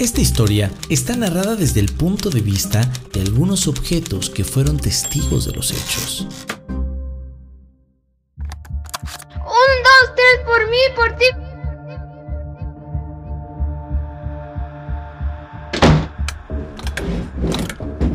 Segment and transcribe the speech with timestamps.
[0.00, 2.80] Esta historia está narrada desde el punto de vista
[3.12, 6.26] de algunos objetos que fueron testigos de los hechos.
[9.36, 11.26] Un, dos, tres, por mí, por ti.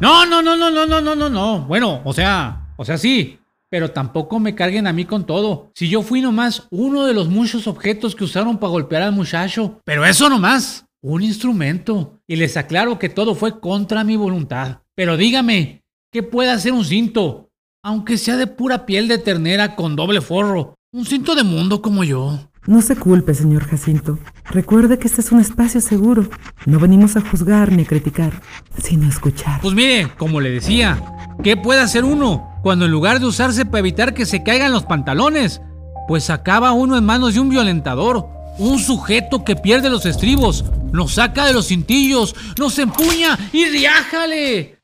[0.00, 1.66] No, no, no, no, no, no, no, no, no.
[1.66, 3.38] Bueno, o sea, o sea, sí.
[3.68, 5.72] Pero tampoco me carguen a mí con todo.
[5.74, 9.78] Si yo fui nomás uno de los muchos objetos que usaron para golpear al muchacho.
[9.84, 10.85] Pero eso nomás.
[11.02, 12.20] Un instrumento.
[12.26, 14.80] Y les aclaro que todo fue contra mi voluntad.
[14.94, 17.50] Pero dígame, ¿qué puede hacer un cinto?
[17.82, 20.74] Aunque sea de pura piel de ternera con doble forro.
[20.92, 22.38] Un cinto de mundo como yo.
[22.66, 24.18] No se culpe, señor Jacinto.
[24.50, 26.28] Recuerde que este es un espacio seguro.
[26.64, 28.42] No venimos a juzgar ni a criticar,
[28.82, 29.60] sino a escuchar.
[29.60, 31.00] Pues mire, como le decía,
[31.44, 34.82] ¿qué puede hacer uno cuando en lugar de usarse para evitar que se caigan los
[34.82, 35.62] pantalones,
[36.08, 41.14] pues acaba uno en manos de un violentador, un sujeto que pierde los estribos, nos
[41.14, 44.78] saca de los cintillos, nos empuña y riájale?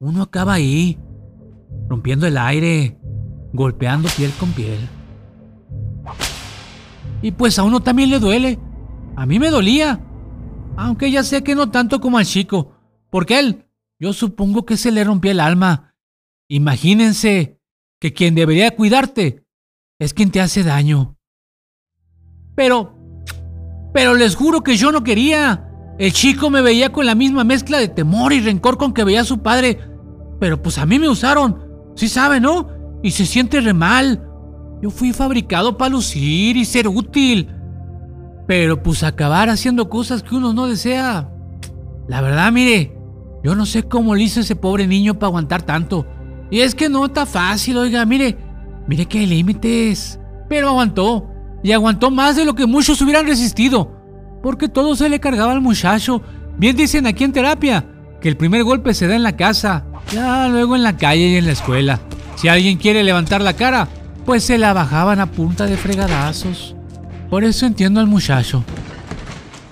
[0.00, 0.98] Uno acaba ahí,
[1.88, 2.98] rompiendo el aire,
[3.52, 4.88] golpeando piel con piel.
[7.22, 8.58] Y pues a uno también le duele.
[9.16, 10.00] A mí me dolía.
[10.76, 12.74] Aunque ya sé que no tanto como al chico.
[13.10, 13.66] Porque él,
[13.98, 15.94] yo supongo que se le rompió el alma.
[16.48, 17.60] Imagínense
[18.00, 19.44] que quien debería cuidarte
[19.98, 21.19] es quien te hace daño.
[22.60, 22.92] Pero,
[23.94, 25.66] pero les juro que yo no quería.
[25.98, 29.22] El chico me veía con la misma mezcla de temor y rencor con que veía
[29.22, 29.78] a su padre.
[30.38, 31.58] Pero pues a mí me usaron.
[31.94, 32.68] Sí sabe, ¿no?
[33.02, 34.28] Y se siente re mal.
[34.82, 37.48] Yo fui fabricado para lucir y ser útil.
[38.46, 41.32] Pero pues acabar haciendo cosas que uno no desea.
[42.08, 42.94] La verdad, mire,
[43.42, 46.06] yo no sé cómo le hizo ese pobre niño para aguantar tanto.
[46.50, 48.36] Y es que no está fácil, oiga, mire,
[48.86, 50.20] mire que hay límites.
[50.50, 51.26] Pero aguantó.
[51.62, 53.96] Y aguantó más de lo que muchos hubieran resistido.
[54.42, 56.22] Porque todo se le cargaba al muchacho.
[56.56, 57.86] Bien dicen aquí en terapia
[58.20, 61.36] que el primer golpe se da en la casa, ya luego en la calle y
[61.36, 62.00] en la escuela.
[62.36, 63.88] Si alguien quiere levantar la cara,
[64.24, 66.74] pues se la bajaban a punta de fregadazos.
[67.28, 68.64] Por eso entiendo al muchacho.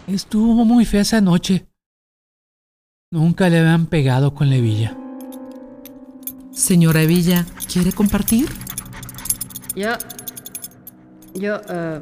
[0.07, 1.67] Estuvo muy fea esa noche.
[3.11, 4.97] Nunca le habían pegado con la hebilla.
[6.53, 8.49] Señora Evilla, ¿quiere compartir?
[9.77, 9.91] Yo.
[11.38, 12.00] Yo, eh,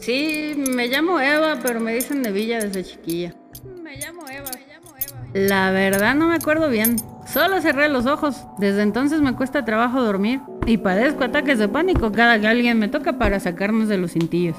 [0.00, 3.34] sí, me llamo Eva, pero me dicen Nevilla desde chiquilla.
[3.82, 5.26] Me llamo Eva, me llamo Eva.
[5.32, 6.96] La verdad no me acuerdo bien.
[7.26, 8.44] Solo cerré los ojos.
[8.58, 10.40] Desde entonces me cuesta trabajo dormir.
[10.66, 14.56] Y padezco ataques de pánico cada que alguien me toca para sacarnos de los cintillos.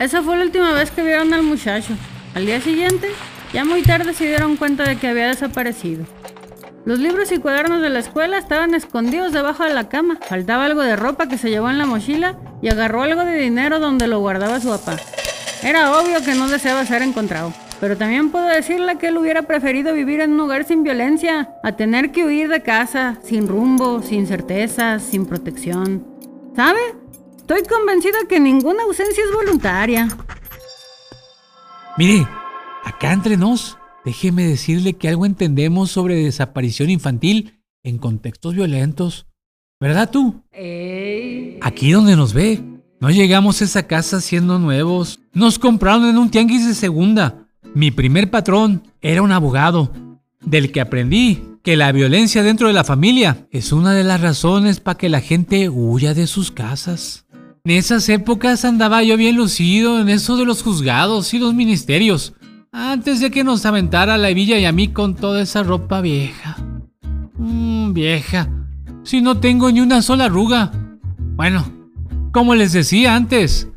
[0.00, 1.94] Esa fue la última vez que vieron al muchacho.
[2.34, 3.08] Al día siguiente,
[3.52, 6.06] ya muy tarde se dieron cuenta de que había desaparecido.
[6.84, 10.18] Los libros y cuadernos de la escuela estaban escondidos debajo de la cama.
[10.28, 13.78] Faltaba algo de ropa que se llevó en la mochila y agarró algo de dinero
[13.78, 14.96] donde lo guardaba su papá.
[15.62, 17.52] Era obvio que no deseaba ser encontrado.
[17.78, 21.72] Pero también puedo decirle que él hubiera preferido vivir en un lugar sin violencia, a
[21.72, 26.04] tener que huir de casa, sin rumbo, sin certezas, sin protección.
[26.56, 26.80] ¿Sabe?
[27.36, 30.08] Estoy convencida que ninguna ausencia es voluntaria.
[31.96, 32.26] Mire,
[32.84, 39.26] acá entre nos, déjeme decirle que algo entendemos sobre desaparición infantil en contextos violentos.
[39.80, 40.42] ¿Verdad tú?
[41.60, 42.62] Aquí donde nos ve.
[43.00, 45.18] No llegamos a esa casa siendo nuevos.
[45.32, 47.48] Nos compraron en un tianguis de segunda.
[47.74, 49.92] Mi primer patrón era un abogado,
[50.44, 54.80] del que aprendí que la violencia dentro de la familia es una de las razones
[54.80, 57.26] para que la gente huya de sus casas.
[57.64, 62.34] En esas épocas andaba yo bien lucido en eso de los juzgados y los ministerios,
[62.72, 66.56] antes de que nos aventara la Villa y a mí con toda esa ropa vieja.
[67.38, 68.48] Mmm, vieja,
[69.04, 70.72] si no tengo ni una sola arruga.
[71.36, 71.64] Bueno,
[72.32, 73.68] como les decía antes,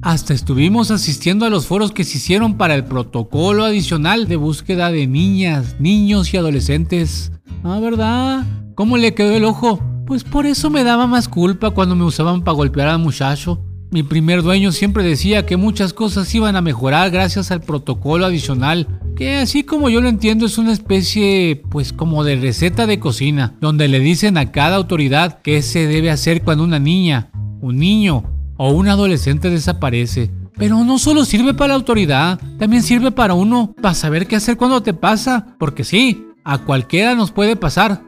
[0.00, 4.90] hasta estuvimos asistiendo a los foros que se hicieron para el protocolo adicional de búsqueda
[4.90, 7.32] de niñas, niños y adolescentes.
[7.62, 8.46] Ah, ¿verdad?
[8.74, 9.80] ¿Cómo le quedó el ojo?
[10.06, 13.62] Pues por eso me daba más culpa cuando me usaban para golpear al muchacho.
[13.92, 18.86] Mi primer dueño siempre decía que muchas cosas iban a mejorar gracias al protocolo adicional,
[19.16, 23.54] que así como yo lo entiendo es una especie pues como de receta de cocina,
[23.60, 28.22] donde le dicen a cada autoridad qué se debe hacer cuando una niña, un niño
[28.56, 30.30] o un adolescente desaparece.
[30.56, 34.56] Pero no solo sirve para la autoridad, también sirve para uno, para saber qué hacer
[34.56, 38.04] cuando te pasa, porque sí, a cualquiera nos puede pasar.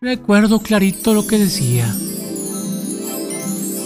[0.00, 1.92] Recuerdo clarito lo que decía.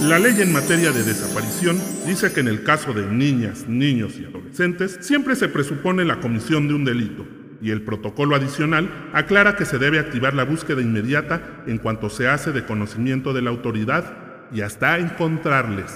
[0.02, 4.24] La ley en materia de desaparición dice que en el caso de niñas, niños y
[4.24, 7.24] adolescentes siempre se presupone la comisión de un delito
[7.62, 12.26] y el protocolo adicional aclara que se debe activar la búsqueda inmediata en cuanto se
[12.28, 14.04] hace de conocimiento de la autoridad
[14.52, 15.92] y hasta encontrarles.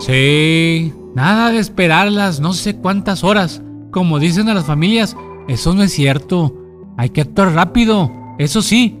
[0.00, 3.62] Sí, nada de esperarlas no sé cuántas horas.
[3.90, 5.16] Como dicen a las familias,
[5.48, 6.54] eso no es cierto.
[6.96, 8.12] Hay que actuar rápido.
[8.38, 8.97] Eso sí,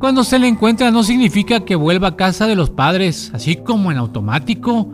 [0.00, 3.92] cuando se le encuentra no significa que vuelva a casa de los padres, así como
[3.92, 4.90] en automático.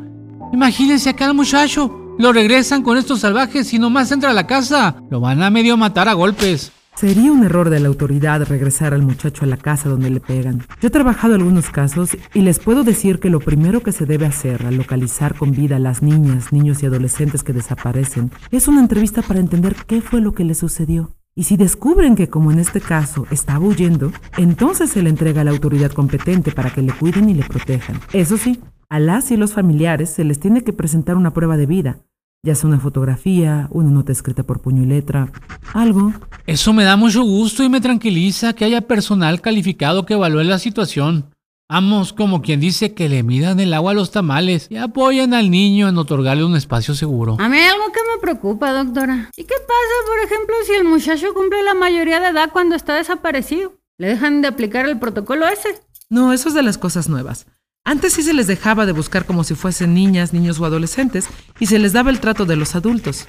[0.53, 2.17] Imagínense acá al muchacho.
[2.19, 4.97] Lo regresan con estos salvajes y nomás entra a la casa.
[5.09, 6.73] Lo van a medio matar a golpes.
[6.97, 10.67] Sería un error de la autoridad regresar al muchacho a la casa donde le pegan.
[10.81, 14.27] Yo he trabajado algunos casos y les puedo decir que lo primero que se debe
[14.27, 18.81] hacer al localizar con vida a las niñas, niños y adolescentes que desaparecen es una
[18.81, 21.13] entrevista para entender qué fue lo que le sucedió.
[21.39, 25.45] Y si descubren que, como en este caso, estaba huyendo, entonces se le entrega a
[25.45, 28.01] la autoridad competente para que le cuiden y le protejan.
[28.15, 31.67] Eso sí, a las y los familiares se les tiene que presentar una prueba de
[31.67, 31.99] vida,
[32.43, 35.31] ya sea una fotografía, una nota escrita por puño y letra,
[35.75, 36.15] algo.
[36.47, 40.59] Eso me da mucho gusto y me tranquiliza que haya personal calificado que evalúe la
[40.59, 41.36] situación.
[41.69, 45.51] Vamos, como quien dice que le midan el agua a los tamales y apoyen al
[45.51, 47.37] niño en otorgarle un espacio seguro.
[47.41, 49.31] A mí hay algo que me preocupa, doctora.
[49.37, 52.95] ¿Y qué pasa, por ejemplo, si el muchacho cumple la mayoría de edad cuando está
[52.95, 53.73] desaparecido?
[53.99, 55.83] ¿Le dejan de aplicar el protocolo ese?
[56.09, 57.47] No, eso es de las cosas nuevas.
[57.85, 61.29] Antes sí se les dejaba de buscar como si fuesen niñas, niños o adolescentes
[61.59, 63.27] y se les daba el trato de los adultos.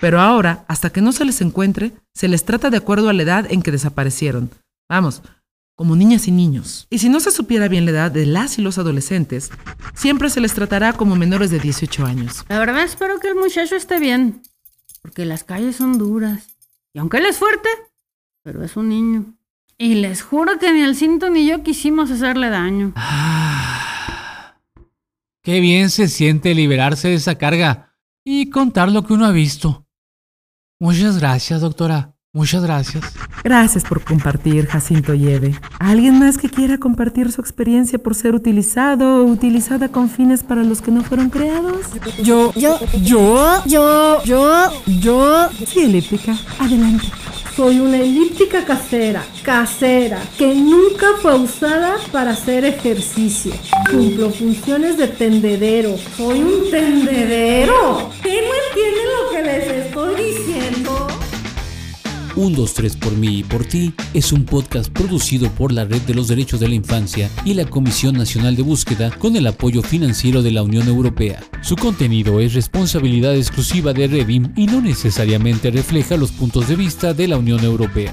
[0.00, 3.22] Pero ahora, hasta que no se les encuentre, se les trata de acuerdo a la
[3.22, 4.50] edad en que desaparecieron.
[4.88, 5.22] Vamos,
[5.82, 6.86] como niñas y niños.
[6.90, 9.50] Y si no se supiera bien la edad de las y los adolescentes,
[9.96, 12.44] siempre se les tratará como menores de 18 años.
[12.48, 14.42] La verdad espero que el muchacho esté bien,
[15.00, 16.46] porque las calles son duras.
[16.94, 17.68] Y aunque él es fuerte,
[18.44, 19.34] pero es un niño.
[19.76, 22.94] Y les juro que ni el cinto ni yo quisimos hacerle daño.
[25.42, 29.84] Qué bien se siente liberarse de esa carga y contar lo que uno ha visto.
[30.78, 32.11] Muchas gracias, doctora.
[32.34, 33.04] Muchas gracias.
[33.44, 35.54] Gracias por compartir, Jacinto Yeve.
[35.78, 40.64] ¿Alguien más que quiera compartir su experiencia por ser utilizado o utilizada con fines para
[40.64, 41.88] los que no fueron creados?
[42.22, 45.48] Yo, yo, yo, yo, yo, yo.
[45.66, 46.34] Sí, elíptica.
[46.58, 47.06] Adelante.
[47.54, 53.52] Soy una elíptica casera, casera, que nunca fue usada para hacer ejercicio.
[53.90, 55.94] Cumplo funciones de tendedero.
[56.16, 58.10] Soy un tendedero.
[58.22, 60.51] ¿Qué no entienden lo que les estoy diciendo?
[62.42, 66.02] Un 2, 3 por mí y por ti es un podcast producido por la Red
[66.02, 69.80] de los Derechos de la Infancia y la Comisión Nacional de Búsqueda con el apoyo
[69.80, 71.40] financiero de la Unión Europea.
[71.62, 77.14] Su contenido es responsabilidad exclusiva de Redim y no necesariamente refleja los puntos de vista
[77.14, 78.12] de la Unión Europea.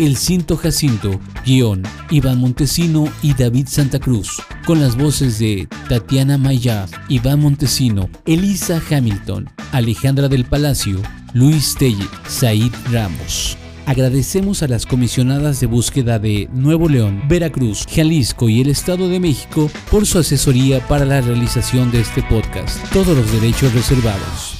[0.00, 6.36] El Cinto Jacinto, guion, Iván Montesino y David Santa Cruz, con las voces de Tatiana
[6.36, 11.00] Mayad, Iván Montesino, Elisa Hamilton, Alejandra del Palacio,
[11.32, 13.56] Luis Telle, Said Ramos.
[13.88, 19.18] Agradecemos a las comisionadas de búsqueda de Nuevo León, Veracruz, Jalisco y el Estado de
[19.18, 22.86] México por su asesoría para la realización de este podcast.
[22.92, 24.57] Todos los derechos reservados.